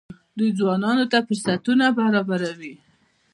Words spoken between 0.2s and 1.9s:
دوی ځوانانو ته فرصتونه